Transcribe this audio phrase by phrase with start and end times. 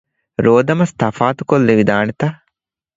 [0.43, 2.23] ރޯދަމަސް ތަފާތުކޮށްލެވިދާނެތަ؟